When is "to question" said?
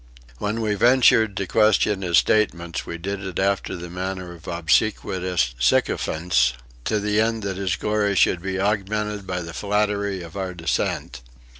1.37-2.01